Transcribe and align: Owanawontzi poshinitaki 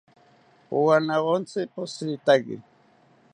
Owanawontzi 0.77 1.61
poshinitaki 1.73 2.55